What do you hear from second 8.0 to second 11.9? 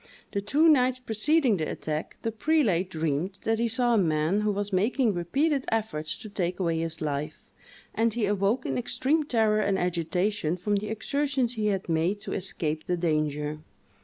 he awoke in extreme terror and agitation from the exertions he had